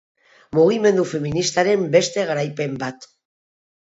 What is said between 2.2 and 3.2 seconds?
garaipen bat.